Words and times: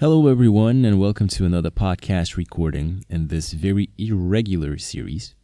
Hello, 0.00 0.28
everyone, 0.28 0.84
and 0.84 1.00
welcome 1.00 1.26
to 1.26 1.44
another 1.44 1.72
podcast 1.72 2.36
recording 2.36 3.04
in 3.10 3.26
this 3.26 3.52
very 3.52 3.90
irregular 3.98 4.78
series. 4.78 5.34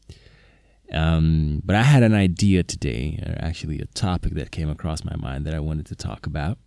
Um, 0.93 1.61
but 1.65 1.75
I 1.75 1.83
had 1.83 2.05
an 2.05 2.15
idea 2.15 2.63
today, 2.63 3.21
or 3.27 3.35
actually 3.45 3.81
a 3.81 3.87
topic 3.87 4.35
that 4.35 4.53
came 4.53 4.71
across 4.71 5.03
my 5.05 5.17
mind 5.17 5.45
that 5.45 5.55
I 5.55 5.59
wanted 5.59 5.87
to 5.87 5.97
talk 5.97 6.25
about 6.25 6.59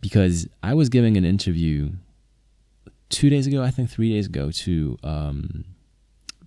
because 0.00 0.46
I 0.62 0.74
was 0.74 0.88
giving 0.88 1.16
an 1.16 1.24
interview 1.24 1.90
two 3.08 3.28
days 3.28 3.48
ago, 3.48 3.64
I 3.64 3.72
think 3.72 3.90
three 3.90 4.12
days 4.12 4.26
ago, 4.26 4.52
to 4.52 4.96
um, 5.02 5.64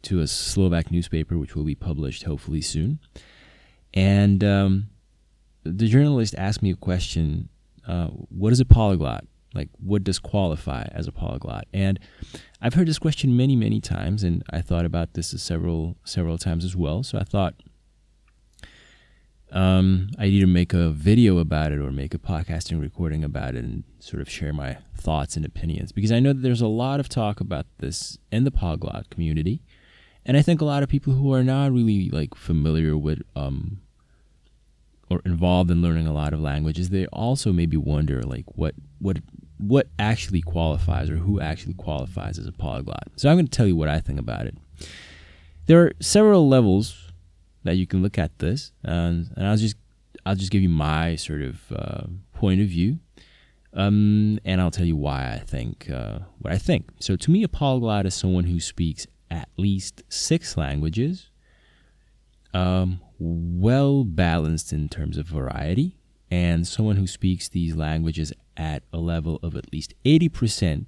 to 0.04 0.22
a 0.22 0.28
Slovak 0.28 0.90
newspaper, 0.90 1.38
which 1.38 1.54
will 1.54 1.66
be 1.66 1.76
published 1.76 2.24
hopefully 2.24 2.62
soon. 2.62 3.00
And 3.94 4.42
um, 4.42 4.88
the 5.66 5.90
journalist 5.90 6.34
asked 6.38 6.64
me 6.64 6.72
a 6.72 6.78
question: 6.78 7.50
uh, 7.86 8.08
"What 8.30 8.54
is 8.54 8.62
a 8.62 8.66
polyglot?" 8.66 9.26
Like, 9.56 9.70
what 9.80 10.04
does 10.04 10.20
qualify 10.20 10.88
as 10.92 11.08
a 11.08 11.12
polyglot? 11.12 11.66
And 11.74 12.00
I've 12.62 12.74
heard 12.74 12.88
this 12.88 13.00
question 13.00 13.36
many, 13.36 13.56
many 13.56 13.80
times, 13.80 14.24
and 14.24 14.44
I 14.50 14.62
thought 14.62 14.86
about 14.86 15.14
this 15.14 15.30
several, 15.42 15.98
several 16.04 16.38
times 16.38 16.66
as 16.66 16.76
well. 16.76 17.04
So 17.04 17.18
I 17.18 17.24
thought 17.24 17.56
um, 19.52 20.10
I'd 20.20 20.32
either 20.32 20.48
make 20.48 20.74
a 20.74 20.90
video 20.90 21.38
about 21.38 21.72
it 21.72 21.80
or 21.80 21.92
make 21.92 22.14
a 22.14 22.18
podcasting 22.18 22.82
recording 22.82 23.24
about 23.24 23.56
it 23.56 23.64
and 23.64 23.84
sort 24.00 24.22
of 24.22 24.30
share 24.30 24.52
my 24.52 24.78
thoughts 24.98 25.38
and 25.38 25.46
opinions 25.46 25.92
because 25.92 26.12
I 26.12 26.20
know 26.20 26.34
that 26.34 26.42
there's 26.42 26.62
a 26.62 26.68
lot 26.68 27.00
of 27.00 27.08
talk 27.08 27.40
about 27.40 27.66
this 27.78 28.18
in 28.32 28.44
the 28.44 28.52
polyglot 28.52 29.10
community. 29.10 29.62
And 30.26 30.36
I 30.36 30.42
think 30.42 30.60
a 30.60 30.66
lot 30.66 30.84
of 30.84 30.90
people 30.90 31.14
who 31.14 31.34
are 31.34 31.44
not 31.44 31.72
really 31.72 32.10
like 32.10 32.36
familiar 32.36 32.98
with 32.98 33.22
um, 33.36 33.80
or 35.10 35.22
involved 35.24 35.70
in 35.70 35.82
learning 35.82 36.08
a 36.08 36.14
lot 36.14 36.34
of 36.34 36.40
languages, 36.40 36.90
they 36.90 37.06
also 37.08 37.54
maybe 37.54 37.78
wonder 37.78 38.24
like 38.24 38.46
what 38.58 38.76
what 39.00 39.20
what 39.58 39.88
actually 39.98 40.42
qualifies 40.42 41.10
or 41.10 41.18
who 41.18 41.40
actually 41.40 41.74
qualifies 41.74 42.38
as 42.38 42.48
a 42.48 42.52
polyglot. 42.52 43.08
So 43.16 43.30
I'm 43.30 43.36
going 43.36 43.48
to 43.48 43.52
tell 43.52 43.68
you 43.68 43.76
what 43.76 43.90
I 43.90 44.00
think 44.00 44.20
about 44.20 44.46
it. 44.46 44.58
There 45.68 45.82
are 45.82 45.94
several 46.00 46.48
levels 46.48 47.12
that 47.64 47.76
you 47.76 47.88
can 47.88 48.02
look 48.02 48.18
at 48.20 48.38
this, 48.40 48.72
and, 48.84 49.32
and 49.36 49.48
I'll 49.48 49.58
just 49.58 49.76
I'll 50.26 50.36
just 50.36 50.52
give 50.52 50.62
you 50.62 50.70
my 50.70 51.16
sort 51.16 51.42
of 51.42 51.72
uh, 51.72 52.04
point 52.34 52.62
of 52.62 52.68
view, 52.68 53.00
um, 53.74 54.40
and 54.44 54.60
I'll 54.60 54.72
tell 54.72 54.86
you 54.86 54.96
why 54.96 55.34
I 55.34 55.40
think 55.40 55.90
uh, 55.90 56.20
what 56.40 56.54
I 56.54 56.58
think. 56.58 56.90
So 57.00 57.16
to 57.16 57.32
me, 57.32 57.44
a 57.44 57.48
polyglot 57.48 58.06
is 58.06 58.16
someone 58.16 58.46
who 58.46 58.60
speaks 58.60 59.06
at 59.30 59.50
least 59.58 60.04
six 60.10 60.58
languages, 60.58 61.30
um, 62.54 63.02
well 63.20 64.04
balanced 64.04 64.74
in 64.74 64.90
terms 64.90 65.18
of 65.18 65.28
variety, 65.28 65.98
and 66.32 66.68
someone 66.68 66.96
who 66.96 67.08
speaks 67.08 67.50
these 67.50 67.76
languages 67.76 68.34
at 68.58 68.84
a 68.92 68.98
level 68.98 69.40
of 69.44 69.56
at 69.56 69.72
least 69.72 69.94
80% 70.06 70.88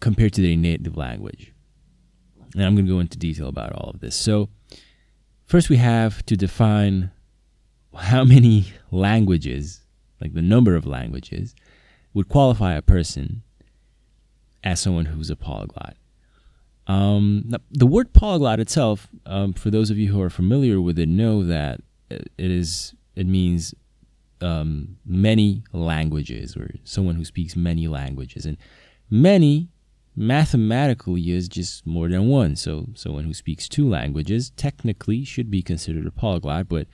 compared 0.00 0.32
to 0.34 0.42
their 0.42 0.56
native 0.56 0.96
language. 0.96 1.52
And 2.54 2.64
I'm 2.64 2.74
going 2.74 2.86
to 2.86 2.92
go 2.92 3.00
into 3.00 3.18
detail 3.18 3.48
about 3.48 3.72
all 3.72 3.90
of 3.90 4.00
this. 4.00 4.16
So, 4.16 4.48
first, 5.44 5.68
we 5.68 5.76
have 5.76 6.24
to 6.26 6.36
define 6.36 7.10
how 7.94 8.24
many 8.24 8.72
languages, 8.90 9.82
like 10.20 10.34
the 10.34 10.42
number 10.42 10.74
of 10.74 10.86
languages, 10.86 11.54
would 12.14 12.28
qualify 12.28 12.74
a 12.74 12.82
person 12.82 13.42
as 14.64 14.80
someone 14.80 15.06
who's 15.06 15.30
a 15.30 15.36
polyglot. 15.36 15.96
Um, 16.86 17.52
the 17.70 17.86
word 17.86 18.14
polyglot 18.14 18.60
itself, 18.60 19.08
um, 19.26 19.52
for 19.52 19.70
those 19.70 19.90
of 19.90 19.98
you 19.98 20.10
who 20.10 20.22
are 20.22 20.30
familiar 20.30 20.80
with 20.80 20.98
it, 20.98 21.08
know 21.08 21.44
that 21.44 21.80
it 22.10 22.30
is 22.38 22.94
it 23.18 23.26
means 23.26 23.74
um, 24.40 24.96
many 25.04 25.64
languages 25.72 26.56
or 26.56 26.70
someone 26.84 27.16
who 27.16 27.24
speaks 27.24 27.56
many 27.56 27.88
languages. 27.88 28.46
And 28.46 28.56
many 29.10 29.70
mathematically 30.14 31.32
is 31.32 31.48
just 31.48 31.84
more 31.84 32.08
than 32.08 32.28
one. 32.28 32.54
So 32.54 32.86
someone 32.94 33.24
who 33.24 33.34
speaks 33.34 33.68
two 33.68 33.88
languages 33.88 34.50
technically 34.50 35.24
should 35.24 35.50
be 35.50 35.62
considered 35.62 36.06
a 36.06 36.12
polyglot, 36.12 36.68
but 36.68 36.86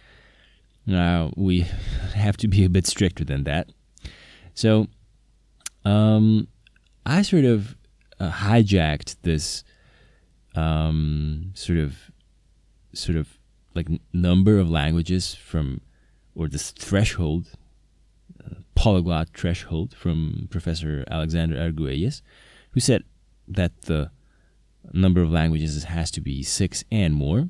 uh, 0.91 1.29
we 1.37 1.61
have 2.15 2.39
to 2.39 2.49
be 2.49 2.65
a 2.65 2.71
bit 2.71 2.87
stricter 2.87 3.23
than 3.25 3.45
that. 3.45 3.69
So 4.55 4.87
um, 5.85 6.49
I 7.05 7.21
sort 7.21 7.45
of 7.45 7.77
uh, 8.19 8.31
hijacked 8.31 9.17
this 9.21 9.63
um, 10.55 11.51
sort 11.53 11.79
of 11.79 12.11
sort 12.95 13.19
of 13.19 13.29
like 13.75 13.89
number 14.15 14.59
of 14.59 14.71
languages 14.71 15.35
from 15.35 15.83
or 16.35 16.49
this 16.49 16.71
threshold, 16.71 17.51
uh, 18.45 18.55
polyglot 18.75 19.29
threshold 19.35 19.95
from 19.95 20.49
Professor 20.51 21.05
Alexander 21.11 21.57
Arguelles, 21.57 22.23
who 22.73 22.81
said 22.81 23.05
that 23.47 23.83
the 23.83 24.11
number 24.93 25.23
of 25.23 25.31
languages 25.31 25.85
has 25.85 26.11
to 26.13 26.21
be 26.21 26.43
six 26.43 26.85
and 26.91 27.15
more. 27.15 27.49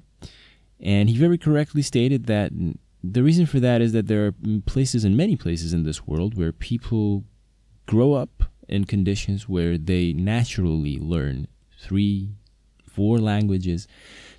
And 0.81 1.09
he 1.09 1.17
very 1.17 1.39
correctly 1.39 1.83
stated 1.83 2.27
that 2.27 2.53
the 3.03 3.23
reason 3.23 3.47
for 3.47 3.61
that 3.61 3.81
is 3.81 3.93
that 3.93 4.07
there 4.07 4.27
are 4.27 4.35
places 4.67 5.05
and 5.05 5.17
many 5.17 5.37
places 5.37 5.73
in 5.73 5.85
this 5.85 6.07
world 6.07 6.37
where 6.37 6.53
people 6.53 7.25
grow 7.87 8.15
up 8.15 8.45
in 8.69 8.85
conditions 8.85 9.49
where 9.49 9.77
they 9.77 10.13
naturally 10.13 10.99
learn 10.99 11.47
three, 11.79 12.31
four 12.87 13.19
languages 13.19 13.87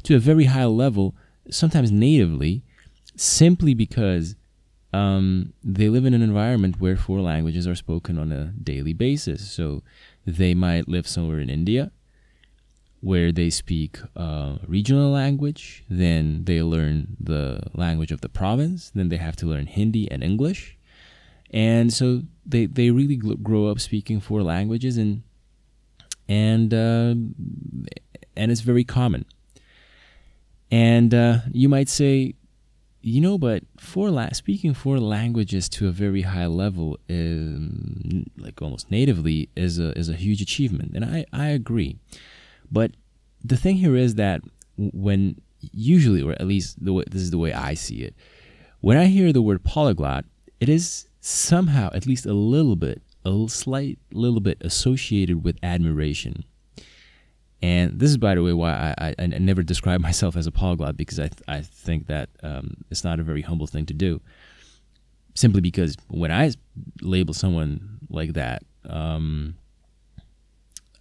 to 0.04 0.16
a 0.16 0.20
very 0.20 0.46
high 0.46 0.66
level, 0.66 1.16
sometimes 1.50 1.92
natively, 1.92 2.64
simply 3.16 3.74
because 3.74 4.36
um, 4.94 5.54
they 5.64 5.90
live 5.90 6.06
in 6.06 6.14
an 6.14 6.22
environment 6.22 6.80
where 6.80 6.96
four 6.96 7.20
languages 7.20 7.68
are 7.68 7.76
spoken 7.76 8.18
on 8.18 8.32
a 8.32 8.46
daily 8.64 8.94
basis. 8.94 9.52
So 9.52 9.84
they 10.26 10.54
might 10.54 10.88
live 10.88 11.08
somewhere 11.08 11.40
in 11.40 11.50
India 11.50 11.92
where 13.02 13.32
they 13.32 13.52
speak 13.52 14.00
uh, 14.16 14.56
regional 14.66 15.12
language, 15.12 15.84
then 15.88 16.44
they 16.46 16.64
learn 16.64 17.16
the 17.20 17.62
language 17.76 18.12
of 18.12 18.22
the 18.22 18.30
province, 18.30 18.92
then 18.96 19.10
they 19.10 19.18
have 19.18 19.36
to 19.36 19.46
learn 19.46 19.68
Hindi 19.68 20.10
and 20.10 20.24
English. 20.24 20.76
And 21.52 21.94
so 21.94 22.24
they, 22.46 22.66
they 22.66 22.90
really 22.90 23.16
grow 23.16 23.68
up 23.68 23.80
speaking 23.80 24.20
four 24.20 24.42
languages 24.42 24.98
and 24.98 25.22
and 26.28 26.74
uh, 26.74 27.14
and 28.36 28.52
it's 28.52 28.62
very 28.62 28.84
common. 28.84 29.26
And 30.72 31.14
uh, 31.14 31.40
you 31.52 31.70
might 31.70 31.90
say, 31.90 32.34
you 33.06 33.22
know, 33.22 33.38
but 33.38 33.62
four 33.78 34.10
la- 34.10 34.32
speaking 34.32 34.74
four 34.74 35.00
languages 35.00 35.70
to 35.70 35.88
a 35.88 35.92
very 35.92 36.24
high 36.24 36.48
level, 36.48 36.98
is, 37.08 38.26
like 38.36 38.60
almost 38.64 38.90
natively, 38.90 39.48
is 39.56 39.78
a 39.78 39.96
is 39.96 40.10
a 40.10 40.16
huge 40.16 40.42
achievement, 40.42 40.94
and 40.96 41.06
I 41.06 41.26
I 41.32 41.50
agree. 41.50 42.00
But 42.72 42.92
the 43.44 43.58
thing 43.58 43.76
here 43.76 43.96
is 43.96 44.16
that 44.16 44.42
when 44.76 45.40
usually, 45.72 46.24
or 46.24 46.32
at 46.32 46.48
least 46.48 46.84
the 46.84 46.94
way, 46.94 47.04
this 47.08 47.22
is 47.22 47.30
the 47.30 47.38
way 47.38 47.54
I 47.54 47.76
see 47.76 48.02
it, 48.02 48.16
when 48.82 48.98
I 48.98 49.06
hear 49.06 49.32
the 49.32 49.42
word 49.42 49.64
polyglot, 49.64 50.26
it 50.60 50.68
is 50.68 51.08
somehow, 51.22 51.92
at 51.94 52.08
least 52.08 52.26
a 52.26 52.34
little 52.34 52.76
bit, 52.76 53.04
a 53.24 53.46
slight 53.48 54.00
little 54.14 54.40
bit 54.40 54.58
associated 54.62 55.44
with 55.44 55.60
admiration. 55.62 56.44
And 57.62 58.00
this 58.00 58.10
is, 58.10 58.18
by 58.18 58.36
the 58.36 58.44
way, 58.44 58.54
why 58.54 58.94
I, 58.98 59.08
I, 59.08 59.16
I 59.18 59.26
never 59.28 59.64
describe 59.64 60.02
myself 60.10 60.36
as 60.36 60.48
a 60.48 60.52
polyglot 60.52 60.98
because 60.98 61.20
I, 61.20 61.28
th- 61.28 61.42
I 61.48 61.62
think 61.62 62.08
that 62.08 62.30
um, 62.44 62.78
it's 62.90 63.04
not 63.04 63.20
a 63.20 63.24
very 63.24 63.42
humble 63.42 63.68
thing 63.68 63.86
to 63.88 63.94
do. 63.94 64.22
Simply 65.34 65.62
because 65.62 65.98
when 66.08 66.32
I 66.32 66.52
label 67.02 67.34
someone 67.34 68.00
like 68.10 68.34
that, 68.34 68.64
um, 68.90 69.56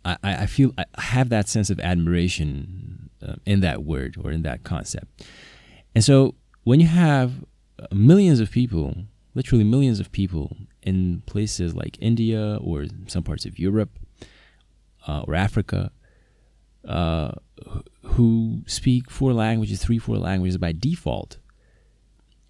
I, 0.04 0.16
I 0.22 0.47
feel 0.47 0.72
I 0.76 0.84
have 0.98 1.28
that 1.31 1.48
sense 1.48 1.70
of 1.70 1.81
admiration 1.81 3.10
uh, 3.26 3.36
in 3.47 3.60
that 3.60 3.84
word 3.84 4.16
or 4.22 4.31
in 4.31 4.42
that 4.42 4.65
concept. 4.65 5.25
And 5.94 6.04
so 6.04 6.34
when 6.65 6.81
you 6.81 6.88
have 6.88 7.44
millions 7.92 8.41
of 8.41 8.50
people, 8.50 8.97
literally 9.34 9.65
millions 9.65 10.00
of 10.00 10.12
people 10.12 10.56
in 10.82 11.22
places 11.26 11.75
like 11.75 11.97
India 12.00 12.59
or 12.60 12.86
some 13.06 13.22
parts 13.22 13.44
of 13.44 13.59
Europe 13.59 13.91
uh, 15.07 15.22
or 15.27 15.34
Africa, 15.34 15.91
uh, 16.86 17.33
who 18.03 18.63
speak 18.66 19.10
four 19.10 19.33
languages, 19.33 19.83
three, 19.83 19.98
four 19.98 20.16
languages 20.16 20.59
by 20.59 20.72
default. 20.72 21.39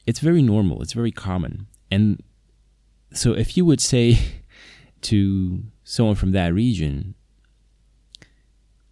It's 0.06 0.20
very 0.20 0.42
normal. 0.42 0.82
It's 0.82 0.92
very 0.92 1.12
common. 1.12 1.66
And 1.90 2.22
so 3.12 3.32
if 3.32 3.56
you 3.56 3.64
would 3.64 3.81
say 3.81 4.19
to 5.02 5.62
someone 5.84 6.16
from 6.16 6.32
that 6.32 6.52
region, 6.52 7.14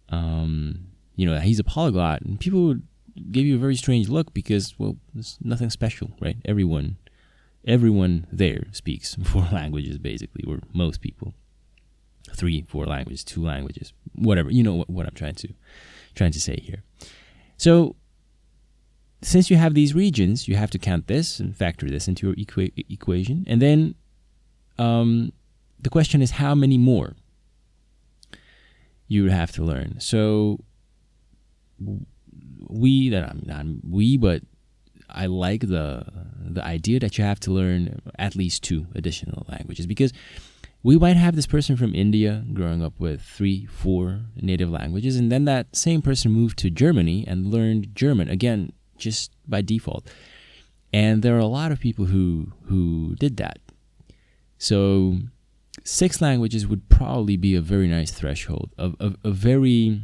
um, 0.09 0.87
you 1.15 1.25
know, 1.25 1.39
he's 1.39 1.59
a 1.59 1.63
polyglot, 1.63 2.21
and 2.21 2.39
people 2.39 2.65
would 2.67 2.83
give 3.31 3.45
you 3.45 3.55
a 3.55 3.59
very 3.59 3.75
strange 3.75 4.09
look 4.09 4.33
because, 4.33 4.77
well, 4.79 4.97
there's 5.13 5.37
nothing 5.41 5.69
special, 5.69 6.11
right? 6.19 6.37
Everyone, 6.45 6.97
everyone 7.65 8.27
there 8.31 8.65
speaks 8.71 9.15
four 9.23 9.47
languages, 9.51 9.97
basically, 9.97 10.43
or 10.47 10.59
most 10.73 11.01
people 11.01 11.33
three, 12.31 12.65
four 12.67 12.85
languages, 12.85 13.23
two 13.23 13.43
languages, 13.43 13.93
whatever. 14.15 14.51
You 14.51 14.63
know 14.63 14.75
what, 14.75 14.89
what 14.89 15.05
I'm 15.05 15.13
trying 15.13 15.35
to 15.35 15.49
trying 16.15 16.31
to 16.31 16.39
say 16.39 16.59
here. 16.61 16.83
So 17.57 17.95
since 19.21 19.49
you 19.49 19.57
have 19.57 19.73
these 19.73 19.93
regions, 19.93 20.47
you 20.47 20.55
have 20.55 20.69
to 20.71 20.79
count 20.79 21.07
this 21.07 21.39
and 21.39 21.55
factor 21.55 21.89
this 21.89 22.07
into 22.07 22.27
your 22.27 22.35
equa- 22.35 22.85
equation, 22.89 23.45
and 23.47 23.61
then 23.61 23.95
um, 24.77 25.31
the 25.79 25.89
question 25.89 26.21
is 26.21 26.31
how 26.31 26.55
many 26.55 26.77
more 26.77 27.15
you 29.07 29.29
have 29.29 29.51
to 29.53 29.63
learn. 29.63 29.99
So 29.99 30.59
we 32.67 33.09
that 33.09 33.23
I'm 33.23 33.43
not 33.45 33.65
we, 33.87 34.17
but 34.17 34.41
I 35.09 35.27
like 35.27 35.61
the 35.61 36.05
the 36.45 36.63
idea 36.63 36.99
that 36.99 37.17
you 37.17 37.23
have 37.23 37.39
to 37.41 37.51
learn 37.51 38.01
at 38.17 38.35
least 38.35 38.63
two 38.63 38.87
additional 38.95 39.45
languages 39.47 39.85
because 39.85 40.11
we 40.83 40.97
might 40.99 41.15
have 41.15 41.35
this 41.35 41.47
person 41.47 41.77
from 41.77 41.95
India 41.95 42.43
growing 42.53 42.83
up 42.83 42.99
with 42.99 43.21
three, 43.21 43.65
four 43.65 44.21
native 44.35 44.69
languages, 44.69 45.15
and 45.15 45.31
then 45.31 45.45
that 45.45 45.75
same 45.75 46.01
person 46.01 46.31
moved 46.31 46.59
to 46.59 46.69
Germany 46.69 47.23
and 47.25 47.47
learned 47.47 47.95
German 47.95 48.29
again 48.29 48.73
just 48.97 49.31
by 49.47 49.61
default. 49.61 50.05
And 50.91 51.23
there 51.23 51.35
are 51.35 51.39
a 51.39 51.45
lot 51.47 51.71
of 51.71 51.79
people 51.79 52.05
who 52.05 52.51
who 52.65 53.15
did 53.17 53.37
that. 53.37 53.59
So 54.57 55.19
six 55.83 56.21
languages 56.21 56.67
would 56.67 56.89
probably 56.89 57.37
be 57.37 57.55
a 57.55 57.61
very 57.61 57.87
nice 57.87 58.11
threshold, 58.11 58.71
a, 58.77 58.91
a, 58.99 59.13
a 59.23 59.31
very 59.31 60.01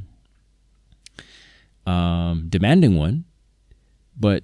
um, 1.86 2.48
demanding 2.50 2.98
one, 2.98 3.26
but 4.18 4.44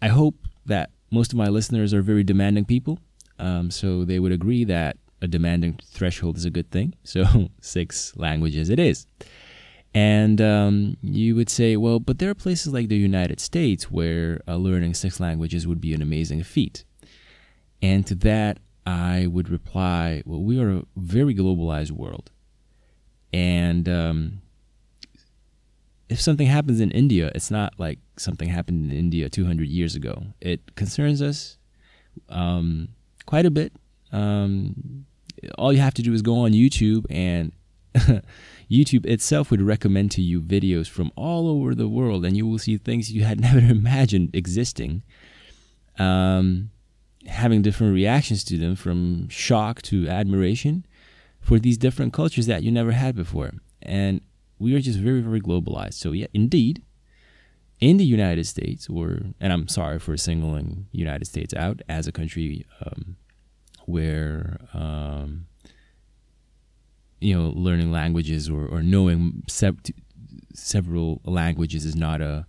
I 0.00 0.08
hope 0.08 0.34
that 0.66 0.90
most 1.10 1.32
of 1.32 1.38
my 1.38 1.48
listeners 1.48 1.94
are 1.94 2.02
very 2.02 2.24
demanding 2.24 2.64
people. 2.64 2.98
Um, 3.38 3.70
so 3.70 4.04
they 4.04 4.18
would 4.18 4.32
agree 4.32 4.64
that 4.64 4.96
a 5.22 5.28
demanding 5.28 5.78
threshold 5.86 6.36
is 6.36 6.44
a 6.44 6.50
good 6.50 6.70
thing. 6.70 6.94
So 7.04 7.48
six 7.60 8.14
languages 8.16 8.68
it 8.68 8.78
is. 8.78 9.06
And 9.94 10.40
um, 10.40 10.96
you 11.02 11.34
would 11.36 11.50
say, 11.50 11.76
well, 11.76 12.00
but 12.00 12.18
there 12.18 12.30
are 12.30 12.34
places 12.34 12.72
like 12.72 12.88
the 12.88 12.96
United 12.96 13.40
States 13.40 13.90
where 13.90 14.40
uh, 14.48 14.56
learning 14.56 14.94
six 14.94 15.20
languages 15.20 15.66
would 15.66 15.80
be 15.80 15.94
an 15.94 16.02
amazing 16.02 16.42
feat. 16.42 16.84
And 17.82 18.06
to 18.06 18.14
that, 18.16 18.58
I 18.86 19.26
would 19.26 19.48
reply, 19.48 20.22
well, 20.24 20.42
we 20.42 20.58
are 20.58 20.70
a 20.70 20.82
very 20.96 21.34
globalized 21.34 21.92
world. 21.92 22.30
And 23.32 23.88
um, 23.88 24.42
if 26.08 26.20
something 26.20 26.46
happens 26.46 26.80
in 26.80 26.90
India, 26.90 27.30
it's 27.34 27.50
not 27.50 27.74
like 27.78 27.98
something 28.16 28.48
happened 28.48 28.90
in 28.90 28.96
India 28.96 29.28
200 29.28 29.68
years 29.68 29.94
ago. 29.94 30.24
It 30.40 30.74
concerns 30.74 31.20
us 31.20 31.58
um, 32.28 32.88
quite 33.26 33.46
a 33.46 33.50
bit. 33.50 33.72
Um, 34.10 35.06
all 35.58 35.72
you 35.72 35.80
have 35.80 35.94
to 35.94 36.02
do 36.02 36.12
is 36.12 36.22
go 36.22 36.40
on 36.40 36.52
YouTube, 36.52 37.06
and 37.10 37.52
YouTube 38.70 39.06
itself 39.06 39.50
would 39.50 39.62
recommend 39.62 40.10
to 40.12 40.22
you 40.22 40.40
videos 40.40 40.88
from 40.88 41.12
all 41.16 41.48
over 41.48 41.74
the 41.74 41.88
world, 41.88 42.24
and 42.24 42.36
you 42.36 42.46
will 42.46 42.58
see 42.58 42.76
things 42.76 43.12
you 43.12 43.24
had 43.24 43.40
never 43.48 43.58
imagined 43.58 44.30
existing. 44.34 45.02
Um, 45.98 46.70
having 47.26 47.62
different 47.62 47.94
reactions 47.94 48.42
to 48.44 48.58
them 48.58 48.74
from 48.74 49.28
shock 49.28 49.80
to 49.82 50.08
admiration 50.08 50.84
for 51.40 51.58
these 51.58 51.78
different 51.78 52.12
cultures 52.12 52.46
that 52.46 52.62
you 52.62 52.70
never 52.70 52.92
had 52.92 53.14
before. 53.14 53.52
And 53.80 54.20
we 54.58 54.74
are 54.74 54.80
just 54.80 54.98
very, 54.98 55.20
very 55.20 55.40
globalized. 55.40 55.94
So, 55.94 56.12
yeah, 56.12 56.26
indeed, 56.32 56.82
in 57.80 57.96
the 57.96 58.04
United 58.04 58.46
States, 58.46 58.88
or 58.88 59.18
and 59.40 59.52
I'm 59.52 59.66
sorry 59.66 59.98
for 59.98 60.16
singling 60.16 60.86
United 60.92 61.26
States 61.26 61.52
out 61.54 61.82
as 61.88 62.06
a 62.06 62.12
country 62.12 62.64
um, 62.80 63.16
where 63.86 64.58
um, 64.74 65.46
you 67.20 67.34
know 67.34 67.52
learning 67.54 67.92
languages 67.92 68.48
or, 68.48 68.66
or 68.66 68.82
knowing 68.82 69.42
several 70.54 71.20
languages 71.24 71.84
is 71.84 71.96
not 71.96 72.20
a 72.20 72.46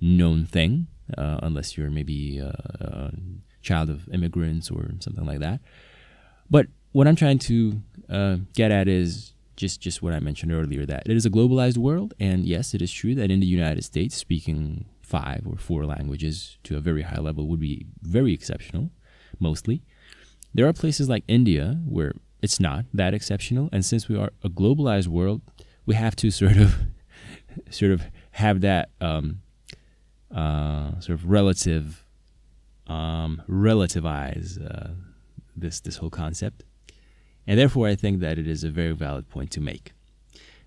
known 0.00 0.44
thing 0.44 0.86
uh, 1.16 1.38
unless 1.42 1.76
you're 1.76 1.90
maybe 1.90 2.38
a, 2.38 2.48
a, 2.80 3.10
child 3.62 3.88
of 3.88 4.06
immigrants 4.10 4.70
or 4.70 4.90
something 5.00 5.24
like 5.24 5.38
that. 5.38 5.58
But 6.50 6.66
what 6.92 7.08
I'm 7.08 7.16
trying 7.16 7.38
to 7.38 7.80
uh, 8.10 8.36
get 8.52 8.70
at 8.70 8.88
is 8.88 9.32
just 9.56 9.80
just 9.80 10.02
what 10.02 10.12
I 10.12 10.20
mentioned 10.20 10.52
earlier 10.52 10.84
that 10.84 11.04
it 11.06 11.16
is 11.16 11.24
a 11.24 11.30
globalized 11.30 11.78
world, 11.78 12.12
and 12.20 12.44
yes, 12.44 12.74
it 12.74 12.82
is 12.82 12.92
true 12.92 13.14
that 13.14 13.30
in 13.30 13.40
the 13.40 13.46
United 13.46 13.82
States, 13.82 14.16
speaking 14.16 14.86
five 15.00 15.46
or 15.46 15.56
four 15.56 15.86
languages 15.86 16.58
to 16.64 16.76
a 16.76 16.80
very 16.80 17.02
high 17.02 17.20
level 17.20 17.46
would 17.48 17.60
be 17.60 17.86
very 18.02 18.32
exceptional, 18.32 18.90
mostly. 19.38 19.82
There 20.54 20.66
are 20.68 20.72
places 20.72 21.08
like 21.08 21.24
India 21.26 21.80
where 21.86 22.12
it's 22.42 22.60
not 22.60 22.84
that 22.94 23.14
exceptional, 23.14 23.68
and 23.72 23.84
since 23.84 24.08
we 24.08 24.16
are 24.16 24.30
a 24.42 24.48
globalized 24.48 25.08
world, 25.08 25.42
we 25.86 25.94
have 25.94 26.14
to 26.16 26.30
sort 26.42 26.56
of 26.56 26.76
sort 27.70 27.92
of 27.92 28.02
have 28.32 28.60
that 28.62 28.90
um, 29.00 29.40
uh, 30.34 30.98
sort 31.00 31.18
of 31.18 31.28
relative 31.28 32.04
um, 32.86 33.42
relativize 33.48 34.58
uh, 34.60 34.94
this 35.56 35.80
this 35.80 35.96
whole 35.96 36.10
concept 36.10 36.64
and 37.46 37.58
therefore, 37.58 37.88
I 37.88 37.94
think 37.94 38.20
that 38.20 38.38
it 38.38 38.46
is 38.46 38.64
a 38.64 38.70
very 38.70 38.92
valid 38.92 39.28
point 39.28 39.50
to 39.52 39.60
make. 39.60 39.92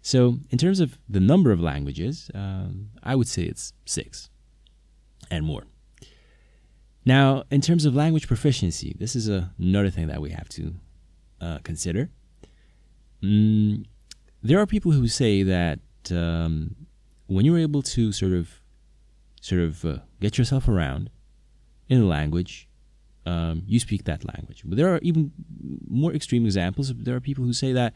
So, 0.01 0.39
in 0.51 0.57
terms 0.57 0.79
of 0.79 0.97
the 1.09 1.19
number 1.19 1.51
of 1.51 1.59
languages, 1.59 2.29
um, 2.33 2.91
I 3.03 3.15
would 3.15 3.27
say 3.27 3.43
it's 3.43 3.73
six 3.85 4.29
and 5.31 5.45
more. 5.45 5.63
Now, 7.07 7.43
in 7.49 7.61
terms 7.61 7.85
of 7.85 7.95
language 7.95 8.27
proficiency, 8.27 8.93
this 8.99 9.15
is 9.15 9.29
a, 9.29 9.53
another 9.57 9.89
thing 9.89 10.07
that 10.07 10.19
we 10.19 10.31
have 10.31 10.49
to 10.49 10.73
uh, 11.39 11.59
consider. 11.63 12.09
Mm, 13.23 13.85
there 14.43 14.59
are 14.59 14.65
people 14.65 14.91
who 14.91 15.07
say 15.07 15.41
that 15.43 15.79
um, 16.11 16.75
when 17.27 17.45
you're 17.45 17.59
able 17.59 17.81
to 17.95 18.11
sort 18.11 18.33
of, 18.33 18.59
sort 19.39 19.61
of 19.61 19.85
uh, 19.85 19.99
get 20.19 20.37
yourself 20.37 20.67
around 20.67 21.09
in 21.87 22.01
a 22.01 22.05
language, 22.05 22.67
um, 23.25 23.63
you 23.65 23.79
speak 23.79 24.03
that 24.03 24.25
language. 24.25 24.63
But 24.65 24.75
there 24.75 24.93
are 24.93 24.99
even 25.01 25.31
more 25.87 26.11
extreme 26.11 26.43
examples. 26.43 26.93
There 26.93 27.15
are 27.15 27.21
people 27.21 27.45
who 27.45 27.53
say 27.53 27.71
that, 27.71 27.93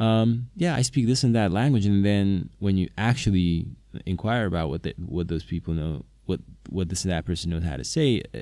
um, 0.00 0.50
yeah, 0.56 0.74
I 0.74 0.82
speak 0.82 1.06
this 1.06 1.22
and 1.22 1.36
that 1.36 1.52
language, 1.52 1.86
and 1.86 2.04
then 2.04 2.50
when 2.58 2.76
you 2.76 2.88
actually 2.98 3.66
inquire 4.06 4.46
about 4.46 4.70
what 4.70 4.84
what 4.96 5.28
those 5.28 5.44
people 5.44 5.72
know, 5.74 6.04
what 6.30 6.40
what 6.68 6.88
this 6.88 7.04
and 7.04 7.12
that 7.12 7.26
person 7.26 7.50
knows 7.50 7.64
how 7.64 7.76
to 7.76 7.84
say, 7.84 8.22
uh, 8.34 8.40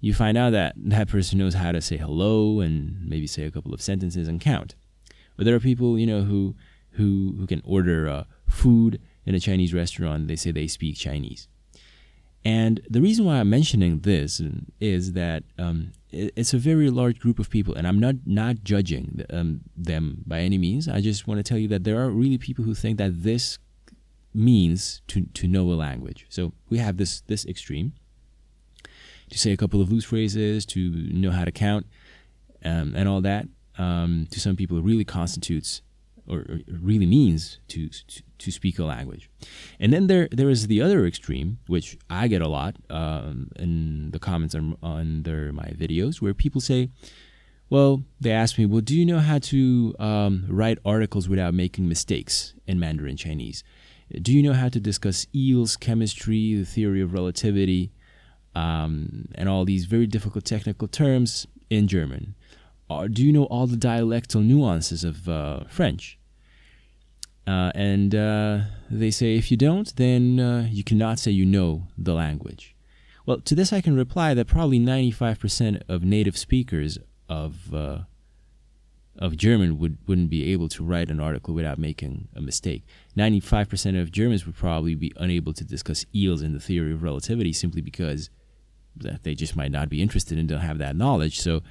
you 0.00 0.12
find 0.14 0.36
out 0.36 0.50
that 0.50 0.74
that 0.76 1.08
person 1.08 1.38
knows 1.38 1.54
how 1.54 1.72
to 1.72 1.80
say 1.80 1.96
hello 1.96 2.60
and 2.60 2.74
maybe 3.08 3.26
say 3.26 3.44
a 3.44 3.50
couple 3.50 3.72
of 3.74 3.80
sentences 3.80 4.26
and 4.28 4.40
count. 4.40 4.74
But 5.36 5.44
there 5.44 5.54
are 5.54 5.60
people, 5.60 5.98
you 5.98 6.06
know, 6.06 6.22
who 6.22 6.54
who 6.96 7.34
who 7.38 7.46
can 7.46 7.62
order 7.64 8.08
uh, 8.08 8.24
food 8.48 9.00
in 9.26 9.34
a 9.34 9.40
Chinese 9.40 9.72
restaurant. 9.74 10.28
They 10.28 10.36
say 10.36 10.50
they 10.50 10.66
speak 10.66 10.96
Chinese. 10.96 11.48
And 12.44 12.80
the 12.90 13.00
reason 13.00 13.24
why 13.24 13.36
I'm 13.40 13.48
mentioning 13.48 14.00
this 14.00 14.42
is 14.78 15.14
that 15.14 15.44
um, 15.58 15.92
it's 16.10 16.52
a 16.52 16.58
very 16.58 16.90
large 16.90 17.18
group 17.18 17.38
of 17.38 17.48
people, 17.48 17.74
and 17.74 17.86
I'm 17.88 17.98
not 17.98 18.16
not 18.26 18.54
judging 18.62 19.24
um, 19.30 19.62
them 19.76 20.22
by 20.26 20.40
any 20.40 20.58
means. 20.58 20.86
I 20.86 21.00
just 21.00 21.26
want 21.26 21.38
to 21.38 21.48
tell 21.48 21.58
you 21.58 21.68
that 21.68 21.84
there 21.84 21.98
are 22.02 22.10
really 22.10 22.38
people 22.38 22.64
who 22.64 22.74
think 22.74 22.98
that 22.98 23.22
this 23.22 23.58
means 24.34 25.02
to 25.08 25.26
to 25.34 25.48
know 25.48 25.70
a 25.72 25.74
language. 25.74 26.26
So 26.28 26.52
we 26.68 26.78
have 26.78 26.96
this 26.96 27.20
this 27.22 27.44
extreme 27.46 27.92
to 29.30 29.38
say 29.38 29.52
a 29.52 29.56
couple 29.56 29.80
of 29.80 29.90
loose 29.90 30.04
phrases, 30.04 30.66
to 30.66 30.90
know 31.12 31.30
how 31.30 31.44
to 31.44 31.52
count, 31.52 31.86
um, 32.64 32.94
and 32.94 33.08
all 33.08 33.20
that. 33.22 33.46
Um, 33.76 34.28
to 34.30 34.38
some 34.38 34.54
people, 34.54 34.78
it 34.78 34.84
really 34.84 35.04
constitutes 35.04 35.82
or, 36.28 36.60
really 36.68 37.06
means 37.06 37.58
to, 37.68 37.88
to, 37.88 38.22
to 38.38 38.50
speak 38.50 38.78
a 38.78 38.84
language. 38.84 39.28
And 39.80 39.92
then 39.92 40.06
there 40.06 40.28
there 40.30 40.48
is 40.48 40.68
the 40.68 40.80
other 40.80 41.04
extreme, 41.06 41.58
which 41.66 41.98
I 42.08 42.28
get 42.28 42.42
a 42.42 42.48
lot 42.48 42.76
um, 42.88 43.48
in 43.56 44.10
the 44.12 44.18
comments 44.18 44.54
on 44.54 44.76
under 44.82 45.52
my 45.52 45.68
videos, 45.76 46.22
where 46.22 46.34
people 46.34 46.60
say, 46.60 46.90
"Well, 47.68 48.04
they 48.20 48.30
ask 48.30 48.58
me, 48.58 48.66
well, 48.66 48.80
do 48.80 48.96
you 48.96 49.04
know 49.04 49.18
how 49.18 49.38
to 49.38 49.94
um, 49.98 50.46
write 50.48 50.78
articles 50.84 51.28
without 51.28 51.54
making 51.54 51.88
mistakes 51.88 52.54
in 52.66 52.78
Mandarin 52.78 53.16
Chinese? 53.16 53.64
Do 54.10 54.32
you 54.32 54.42
know 54.42 54.52
how 54.52 54.68
to 54.68 54.80
discuss 54.80 55.26
eels, 55.34 55.76
chemistry, 55.76 56.54
the 56.54 56.64
theory 56.64 57.00
of 57.00 57.12
relativity, 57.12 57.90
um, 58.54 59.28
and 59.34 59.48
all 59.48 59.64
these 59.64 59.86
very 59.86 60.06
difficult 60.06 60.44
technical 60.44 60.88
terms 60.88 61.46
in 61.70 61.88
German?" 61.88 62.34
Uh, 62.88 63.08
do 63.08 63.24
you 63.24 63.32
know 63.32 63.44
all 63.44 63.66
the 63.66 63.76
dialectal 63.76 64.44
nuances 64.44 65.04
of 65.04 65.28
uh, 65.28 65.64
French? 65.68 66.18
Uh, 67.46 67.70
and 67.74 68.14
uh, 68.14 68.60
they 68.90 69.10
say, 69.10 69.36
if 69.36 69.50
you 69.50 69.56
don't, 69.56 69.94
then 69.96 70.40
uh, 70.40 70.68
you 70.70 70.82
cannot 70.82 71.18
say 71.18 71.30
you 71.30 71.44
know 71.44 71.86
the 71.98 72.14
language. 72.14 72.74
Well, 73.26 73.40
to 73.40 73.54
this 73.54 73.72
I 73.72 73.80
can 73.80 73.96
reply 73.96 74.34
that 74.34 74.46
probably 74.46 74.78
95% 74.78 75.82
of 75.88 76.04
native 76.04 76.36
speakers 76.36 76.98
of 77.28 77.74
uh, 77.74 78.00
of 79.18 79.36
German 79.36 79.78
would 79.78 79.98
wouldn't 80.06 80.30
be 80.30 80.52
able 80.52 80.68
to 80.68 80.82
write 80.82 81.10
an 81.10 81.20
article 81.20 81.54
without 81.54 81.78
making 81.78 82.28
a 82.34 82.40
mistake. 82.40 82.84
95% 83.16 84.00
of 84.00 84.10
Germans 84.10 84.44
would 84.46 84.56
probably 84.56 84.94
be 84.94 85.12
unable 85.16 85.52
to 85.52 85.64
discuss 85.64 86.04
eels 86.14 86.42
in 86.42 86.52
the 86.52 86.60
theory 86.60 86.92
of 86.92 87.02
relativity 87.02 87.52
simply 87.52 87.80
because 87.80 88.30
they 89.22 89.34
just 89.34 89.56
might 89.56 89.70
not 89.70 89.88
be 89.88 90.00
interested 90.00 90.38
and 90.38 90.48
don't 90.48 90.60
have 90.60 90.78
that 90.78 90.96
knowledge. 90.96 91.40
So 91.40 91.62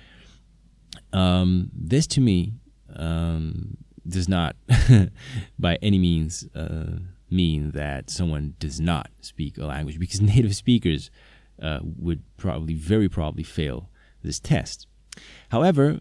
um, 1.12 1.70
this 1.74 2.08
to 2.08 2.22
me 2.22 2.54
um, 2.96 3.78
does 4.08 4.28
not, 4.28 4.56
by 5.60 5.78
any 5.82 5.98
means, 5.98 6.48
uh, 6.56 7.00
mean 7.30 7.72
that 7.72 8.10
someone 8.10 8.54
does 8.60 8.80
not 8.80 9.10
speak 9.22 9.58
a 9.58 9.66
language 9.66 10.00
because 10.00 10.22
native 10.34 10.56
speakers 10.56 11.10
uh, 11.62 11.80
would 11.82 12.24
probably, 12.38 12.74
very 12.74 13.10
probably, 13.10 13.44
fail 13.44 13.90
this 14.22 14.40
test. 14.40 14.88
However, 15.50 16.00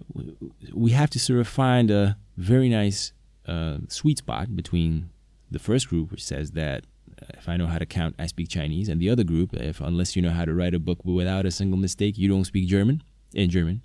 we 0.72 0.92
have 0.92 1.10
to 1.10 1.18
sort 1.18 1.40
of 1.40 1.48
find 1.48 1.90
a 1.90 2.16
very 2.36 2.68
nice 2.68 3.12
uh, 3.46 3.78
sweet 3.88 4.18
spot 4.18 4.54
between 4.56 5.10
the 5.50 5.58
first 5.58 5.88
group, 5.88 6.10
which 6.10 6.24
says 6.24 6.52
that 6.52 6.84
uh, 7.20 7.26
if 7.34 7.48
I 7.48 7.56
know 7.56 7.66
how 7.66 7.78
to 7.78 7.86
count, 7.86 8.14
I 8.18 8.26
speak 8.26 8.48
Chinese, 8.48 8.88
and 8.88 9.00
the 9.00 9.10
other 9.10 9.24
group, 9.24 9.54
if 9.54 9.80
unless 9.80 10.16
you 10.16 10.22
know 10.22 10.30
how 10.30 10.44
to 10.44 10.54
write 10.54 10.74
a 10.74 10.78
book 10.78 11.04
without 11.04 11.46
a 11.46 11.50
single 11.50 11.78
mistake, 11.78 12.16
you 12.16 12.28
don't 12.28 12.44
speak 12.44 12.66
German 12.68 13.02
in 13.34 13.50
German. 13.50 13.82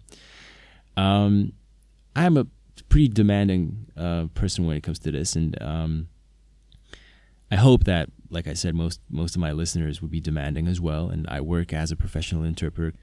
Um, 0.95 1.53
I'm 2.15 2.37
a 2.37 2.47
pretty 2.89 3.09
demanding 3.09 3.87
uh, 3.97 4.27
person 4.33 4.65
when 4.65 4.77
it 4.77 4.83
comes 4.83 4.99
to 4.99 5.11
this, 5.11 5.35
and 5.35 5.61
um, 5.61 6.07
I 7.51 7.55
hope 7.55 7.83
that, 7.83 8.09
like 8.29 8.47
I 8.47 8.53
said, 8.53 8.75
most 8.75 9.01
most 9.09 9.35
of 9.35 9.41
my 9.41 9.51
listeners 9.51 10.01
would 10.01 10.11
be 10.11 10.21
demanding 10.21 10.67
as 10.67 10.79
well. 10.79 11.09
And 11.09 11.27
I 11.29 11.41
work 11.41 11.73
as 11.73 11.91
a 11.91 11.95
professional 11.95 12.43
interpreter, 12.43 12.97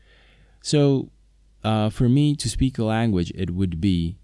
so 0.62 1.10
uh, 1.64 1.90
for 1.90 2.08
me 2.08 2.36
to 2.36 2.48
speak 2.48 2.78
a 2.78 2.84
language, 2.84 3.32
it 3.34 3.50
would 3.50 3.80
be 3.80 4.18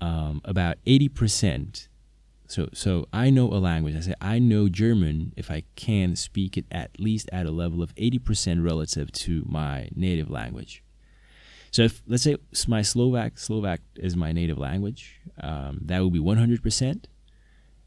um, 0.00 0.40
about 0.44 0.78
eighty 0.86 1.08
percent. 1.08 1.88
So 2.48 2.68
so 2.72 3.06
I 3.12 3.30
know 3.30 3.46
a 3.52 3.60
language. 3.60 3.94
I 3.96 4.00
say 4.00 4.14
I 4.20 4.38
know 4.38 4.68
German 4.68 5.32
if 5.36 5.50
I 5.50 5.64
can 5.76 6.16
speak 6.16 6.56
it 6.56 6.66
at 6.70 6.98
least 6.98 7.28
at 7.32 7.46
a 7.46 7.50
level 7.50 7.82
of 7.82 7.92
eighty 7.96 8.18
percent 8.18 8.62
relative 8.62 9.12
to 9.12 9.44
my 9.46 9.88
native 9.94 10.30
language. 10.30 10.82
So 11.70 11.82
if 11.82 12.02
let's 12.06 12.24
say 12.24 12.36
my 12.66 12.82
Slovak 12.82 13.38
Slovak 13.38 13.80
is 13.96 14.16
my 14.16 14.32
native 14.32 14.58
language, 14.58 15.20
um, 15.40 15.80
that 15.82 16.02
would 16.02 16.12
be 16.12 16.20
one 16.20 16.38
hundred 16.38 16.62
percent. 16.62 17.08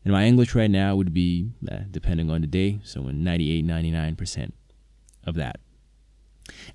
And 0.05 0.13
my 0.13 0.25
English 0.25 0.53
right 0.53 0.69
now 0.69 0.95
would 0.95 1.15
be, 1.15 1.49
uh, 1.69 1.79
depending 1.89 2.29
on 2.29 2.41
the 2.41 2.47
day, 2.47 2.79
so 2.83 3.01
98, 3.01 3.65
99% 3.65 4.51
of 5.25 5.33
that. 5.33 5.59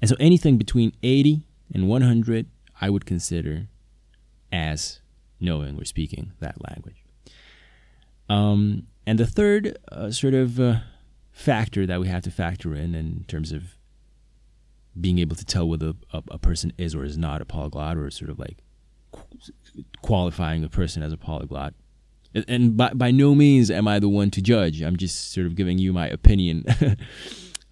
And 0.00 0.08
so 0.08 0.16
anything 0.18 0.58
between 0.58 0.92
80 1.02 1.42
and 1.72 1.88
100, 1.88 2.46
I 2.80 2.90
would 2.90 3.06
consider 3.06 3.68
as 4.52 5.00
knowing 5.38 5.78
or 5.80 5.84
speaking 5.84 6.32
that 6.40 6.56
language. 6.68 7.04
Um, 8.28 8.86
and 9.06 9.18
the 9.18 9.26
third 9.26 9.76
uh, 9.90 10.10
sort 10.10 10.34
of 10.34 10.60
uh, 10.60 10.76
factor 11.32 11.86
that 11.86 12.00
we 12.00 12.08
have 12.08 12.22
to 12.24 12.30
factor 12.30 12.74
in 12.74 12.94
in 12.94 13.24
terms 13.26 13.52
of 13.52 13.76
being 15.00 15.18
able 15.18 15.36
to 15.36 15.44
tell 15.44 15.68
whether 15.68 15.94
a, 16.12 16.22
a, 16.30 16.38
person 16.38 16.72
is 16.76 16.94
or 16.94 17.04
is 17.04 17.16
not 17.16 17.40
a 17.40 17.44
polyglot 17.44 17.96
or 17.96 18.10
sort 18.10 18.28
of 18.28 18.38
like 18.38 18.58
qualifying 20.02 20.64
a 20.64 20.68
person 20.68 21.02
as 21.02 21.12
a 21.12 21.16
polyglot 21.16 21.74
and 22.34 22.76
by, 22.76 22.92
by 22.92 23.10
no 23.10 23.34
means 23.34 23.70
am 23.70 23.88
I 23.88 23.98
the 23.98 24.08
one 24.08 24.30
to 24.32 24.42
judge. 24.42 24.82
I'm 24.82 24.96
just 24.96 25.32
sort 25.32 25.46
of 25.46 25.56
giving 25.56 25.78
you 25.78 25.92
my 25.92 26.06
opinion 26.06 26.64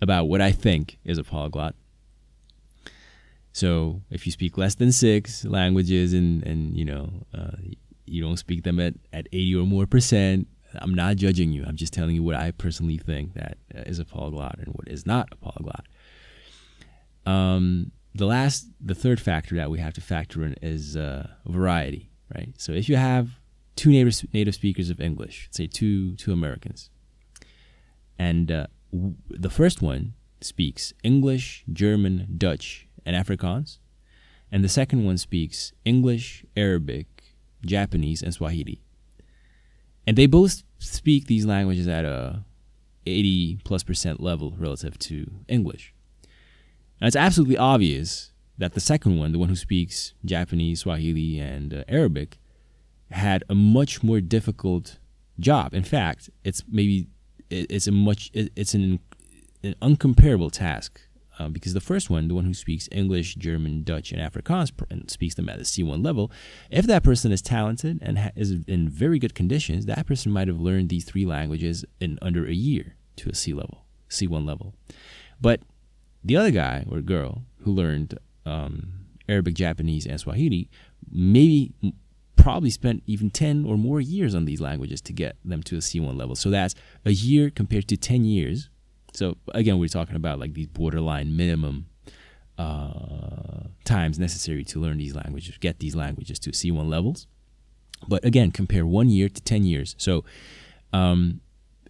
about 0.01 0.25
what 0.25 0.41
I 0.41 0.53
think 0.53 0.99
is 1.05 1.19
a 1.19 1.25
polyglot. 1.25 1.75
So 3.59 4.03
if 4.09 4.25
you 4.25 4.31
speak 4.31 4.57
less 4.57 4.77
than 4.77 4.93
six 4.93 5.45
languages 5.45 6.13
and, 6.13 6.47
and 6.47 6.77
you 6.77 6.85
know, 6.85 7.11
uh, 7.35 7.57
you 8.07 8.23
don't 8.23 8.37
speak 8.37 8.63
them 8.63 8.79
at, 8.79 8.95
at 9.13 9.27
80 9.33 9.57
or 9.57 9.67
more 9.67 9.85
percent, 9.85 10.47
I'm 10.77 10.95
not 10.95 11.17
judging 11.17 11.51
you. 11.51 11.65
I'm 11.67 11.75
just 11.75 11.93
telling 11.93 12.15
you 12.15 12.23
what 12.23 12.37
I 12.37 12.53
personally 12.53 12.99
think 12.99 13.35
that 13.35 13.59
is 13.75 13.99
a 13.99 14.05
polyglot 14.05 14.59
and 14.59 14.69
what 14.69 14.87
is 14.87 15.07
not 15.07 15.29
a 15.33 15.37
polyglot. 15.37 15.87
Um, 17.27 17.91
the 18.15 18.27
last, 18.27 18.69
the 18.81 18.95
third 18.95 19.21
factor 19.21 19.57
that 19.57 19.73
we 19.73 19.81
have 19.81 19.95
to 19.95 20.01
factor 20.01 20.45
in 20.45 20.55
is 20.63 20.97
uh, 20.97 21.27
variety, 21.45 22.13
right? 22.37 22.51
So 22.59 22.71
if 22.71 22.89
you 22.89 22.95
have 22.95 23.41
two 23.75 23.91
native 23.91 24.23
native 24.33 24.55
speakers 24.55 24.89
of 24.89 25.01
English, 25.01 25.49
say 25.51 25.67
two 25.67 26.15
two 26.15 26.33
Americans, 26.33 26.91
and 28.21 28.53
uh, 28.53 28.67
w- 28.93 29.17
the 29.29 29.51
first 29.51 29.83
one 29.83 30.15
speaks 30.41 30.93
English, 31.03 31.65
German, 31.73 32.29
Dutch, 32.39 32.88
and 33.09 33.17
Afrikaans, 33.17 33.79
and 34.53 34.63
the 34.63 34.69
second 34.69 35.05
one 35.05 35.17
speaks 35.17 35.73
English, 35.85 36.45
Arabic, 36.57 37.07
Japanese, 37.65 38.23
and 38.23 38.35
Swahili. 38.35 38.83
And 40.07 40.17
they 40.17 40.27
both 40.27 40.63
speak 40.79 41.27
these 41.27 41.47
languages 41.47 41.89
at 41.89 42.05
a 42.05 42.45
80 43.07 43.61
plus 43.65 43.83
percent 43.83 44.21
level 44.21 44.55
relative 44.59 44.99
to 45.01 45.31
English. 45.49 45.95
Now 47.01 47.07
it's 47.07 47.17
absolutely 47.17 47.57
obvious 47.57 48.33
that 48.59 48.75
the 48.75 48.81
second 48.81 49.19
one, 49.19 49.33
the 49.33 49.39
one 49.39 49.49
who 49.49 49.57
speaks 49.57 50.13
Japanese, 50.25 50.81
Swahili, 50.81 51.39
and 51.39 51.73
uh, 51.73 51.85
Arabic, 51.89 52.39
had 53.11 53.43
a 53.49 53.55
much 53.55 54.03
more 54.03 54.21
difficult 54.21 54.99
job. 55.41 55.73
In 55.73 55.85
fact, 55.85 56.29
it's 56.45 56.63
maybe 56.69 57.07
it's 57.49 57.87
a 57.87 57.93
much 57.93 58.31
it's 58.35 58.75
an 58.75 58.99
an 59.63 59.75
uncomparable 59.81 60.53
task 60.53 61.01
uh, 61.39 61.49
because 61.49 61.75
the 61.75 61.81
first 61.81 62.11
one, 62.11 62.29
the 62.29 62.35
one 62.35 62.45
who 62.45 62.55
speaks 62.55 62.89
English, 62.91 63.37
German, 63.37 63.83
Dutch, 63.83 64.13
and 64.13 64.21
Afrikaans 64.21 64.73
and 64.91 65.11
speaks 65.11 65.35
them 65.35 65.49
at 65.49 65.59
the 65.59 65.65
C1 65.65 66.05
level, 66.05 66.31
if 66.71 66.87
that 66.87 67.03
person 67.03 67.33
is 67.33 67.43
talented 67.43 67.99
and 68.03 68.33
is 68.35 68.57
in 68.67 68.89
very 68.89 69.19
good 69.19 69.35
conditions, 69.35 69.87
that 69.87 70.07
person 70.07 70.33
might 70.33 70.49
have 70.49 70.61
learned 70.61 70.89
these 70.89 71.05
three 71.05 71.25
languages 71.25 71.85
in 72.01 72.19
under 72.21 72.47
a 72.47 72.53
year 72.53 72.97
to 73.17 73.31
a 73.31 73.35
C 73.35 73.53
level, 73.53 73.85
C1 74.11 74.47
level. 74.47 74.75
But 75.41 75.61
the 76.25 76.37
other 76.37 76.51
guy 76.51 76.85
or 76.91 77.01
girl 77.01 77.43
who 77.63 77.73
learned 77.73 78.19
um, 78.45 78.93
Arabic, 79.29 79.55
Japanese, 79.55 80.07
and 80.07 80.19
Swahili 80.19 80.69
maybe 81.11 81.73
probably 82.37 82.71
spent 82.71 83.03
even 83.07 83.31
10 83.31 83.65
or 83.65 83.77
more 83.77 84.01
years 84.01 84.35
on 84.35 84.45
these 84.45 84.61
languages 84.61 85.01
to 85.03 85.13
get 85.13 85.37
them 85.45 85.63
to 85.65 85.77
a 85.77 85.81
C1 85.81 86.17
level. 86.17 86.35
So 86.35 86.51
that's 86.51 86.75
a 87.05 87.11
year 87.11 87.51
compared 87.51 87.89
to 87.89 87.97
10 87.97 88.25
years. 88.25 88.71
So 89.19 89.37
again, 89.53 89.81
we're 89.81 89.89
talking 89.89 90.15
about 90.15 90.39
like 90.39 90.55
these 90.55 90.69
borderline 90.69 91.37
minimum 91.37 91.87
uh, 92.57 93.67
times 93.85 94.17
necessary 94.17 94.63
to 94.67 94.79
learn 94.79 94.99
these 94.99 95.17
languages, 95.17 95.59
get 95.59 95.81
these 95.81 95.97
languages 95.97 96.39
to 96.39 96.51
C1 96.51 96.89
levels. 96.89 97.27
But 98.07 98.25
again, 98.25 98.53
compare 98.53 98.87
one 98.87 99.09
year 99.09 99.29
to 99.29 99.41
10 99.43 99.65
years. 99.65 99.97
So 99.99 100.25
um, 100.93 101.41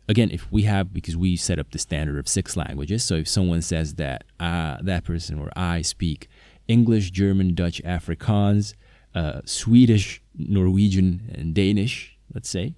again, 0.08 0.30
if 0.30 0.50
we 0.50 0.62
have, 0.62 0.94
because 0.94 1.18
we 1.18 1.36
set 1.36 1.58
up 1.58 1.70
the 1.70 1.78
standard 1.78 2.18
of 2.18 2.26
six 2.26 2.56
languages, 2.56 3.04
so 3.04 3.16
if 3.16 3.28
someone 3.28 3.60
says 3.60 3.96
that 3.96 4.24
uh, 4.40 4.78
that 4.80 5.04
person 5.04 5.38
or 5.38 5.50
I 5.54 5.82
speak 5.82 6.30
English, 6.66 7.10
German, 7.10 7.54
Dutch, 7.54 7.82
Afrikaans, 7.82 8.72
uh, 9.14 9.42
Swedish, 9.44 10.22
Norwegian, 10.34 11.30
and 11.34 11.54
Danish, 11.54 12.16
let's 12.32 12.48
say, 12.48 12.74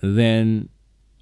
then 0.00 0.70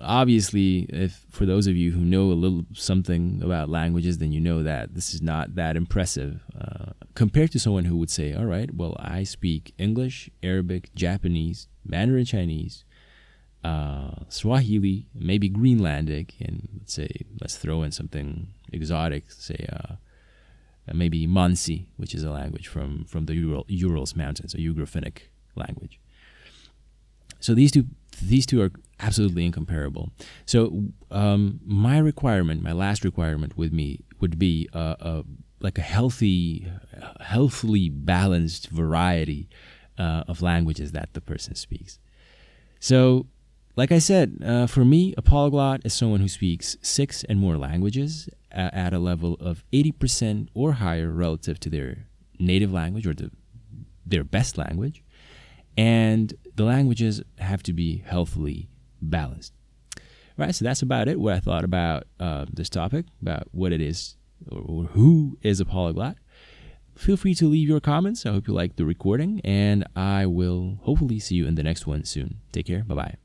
obviously, 0.01 0.87
if 0.89 1.25
for 1.31 1.47
those 1.47 1.67
of 1.67 1.77
you 1.77 1.93
who 1.93 2.01
know 2.01 2.25
a 2.25 2.35
little 2.35 2.65
something 2.75 3.41
about 3.43 3.69
languages, 3.69 4.19
then 4.19 4.33
you 4.33 4.41
know 4.41 4.63
that 4.63 4.95
this 4.95 5.15
is 5.15 5.23
not 5.23 5.55
that 5.55 5.77
impressive 5.77 6.41
uh, 6.59 6.93
compared 7.15 7.53
to 7.53 7.59
someone 7.59 7.85
who 7.85 7.97
would 7.97 8.11
say, 8.11 8.33
"All 8.33 8.47
right, 8.47 8.73
well, 8.75 8.97
I 8.99 9.25
speak 9.25 9.75
English, 9.79 10.31
Arabic, 10.43 10.95
Japanese, 10.95 11.69
Mandarin 11.85 12.25
Chinese." 12.25 12.85
Uh, 13.63 14.11
Swahili, 14.29 15.07
maybe 15.15 15.49
Greenlandic, 15.49 16.33
and 16.39 16.69
let's 16.81 16.93
say 16.93 17.09
let's 17.41 17.57
throw 17.57 17.83
in 17.83 17.93
something 17.93 18.49
exotic, 18.71 19.31
say 19.31 19.67
uh, 19.73 19.95
uh, 20.87 20.93
maybe 20.93 21.27
Mansi, 21.27 21.87
which 21.97 22.15
is 22.15 22.23
a 22.25 22.31
language 22.31 22.69
from, 22.69 23.05
from 23.05 23.25
the 23.25 23.35
Ural, 23.35 23.65
Urals 23.69 24.15
mountains, 24.15 24.53
a 24.53 24.59
Ugro-Finnic 24.59 25.31
language. 25.57 25.99
So 27.41 27.55
these 27.55 27.73
two 27.73 27.87
these 28.21 28.47
two 28.47 28.62
are 28.62 28.73
absolutely 29.00 29.44
incomparable. 29.44 30.11
So 30.47 30.85
um, 31.11 31.61
my 31.64 31.99
requirement, 31.99 32.62
my 32.62 32.73
last 32.73 33.04
requirement 33.04 33.56
with 33.56 33.73
me 33.73 34.00
would 34.21 34.38
be 34.38 34.68
a, 34.73 34.97
a 35.00 35.25
like 35.61 35.78
a 35.78 35.83
healthy, 35.83 36.71
healthily 37.21 37.88
balanced 37.88 38.68
variety 38.68 39.49
uh, 39.99 40.25
of 40.28 40.42
languages 40.42 40.92
that 40.92 41.14
the 41.14 41.21
person 41.21 41.54
speaks. 41.54 41.99
So 42.80 43.26
like 43.76 43.90
I 43.90 43.99
said, 43.99 44.38
uh, 44.44 44.66
for 44.66 44.85
me, 44.85 45.14
a 45.16 45.23
polyglot 45.23 45.80
is 45.85 45.94
someone 45.94 46.21
who 46.21 46.28
speaks 46.28 46.76
six 46.80 47.25
and 47.25 47.40
more 47.40 47.56
languages 47.56 48.28
at 48.52 48.92
a 48.92 49.00
level 49.00 49.35
of 49.40 49.64
80% 49.73 50.49
or 50.54 50.73
higher 50.75 51.11
relative 51.11 51.59
to 51.61 51.71
their 51.71 52.06
native 52.38 52.73
language 52.73 53.06
or 53.06 53.14
the, 53.14 53.33
their 54.06 54.23
best 54.23 54.56
language. 54.56 55.02
And 55.76 56.35
the 56.56 56.64
languages 56.64 57.23
have 57.38 57.62
to 57.64 57.73
be 57.73 58.02
healthily 58.06 58.68
balanced. 59.00 59.52
Right, 60.37 60.54
so 60.54 60.64
that's 60.64 60.82
about 60.82 61.08
it. 61.08 61.20
What 61.20 61.34
I 61.34 61.40
thought 61.40 61.64
about 61.64 62.04
uh, 62.18 62.46
this 62.52 62.68
topic, 62.68 63.06
about 63.23 63.49
what 63.52 63.73
it 63.73 63.80
is 63.80 64.16
or, 64.50 64.62
or 64.62 64.84
who 64.84 65.38
is 65.42 65.61
a 65.61 65.64
polyglot. 65.64 66.16
Feel 66.96 67.16
free 67.16 67.34
to 67.37 67.49
leave 67.49 67.68
your 67.68 67.80
comments. 67.80 68.25
I 68.25 68.30
hope 68.30 68.46
you 68.46 68.54
like 68.54 68.76
the 68.76 68.84
recording, 68.84 69.40
and 69.44 69.84
I 69.96 70.26
will 70.26 70.78
hopefully 70.82 71.18
see 71.18 71.34
you 71.34 71.46
in 71.46 71.56
the 71.56 71.62
next 71.62 71.87
one 71.87 72.04
soon. 72.04 72.40
Take 72.52 72.66
care. 72.66 72.84
Bye 72.84 72.94
bye. 72.94 73.24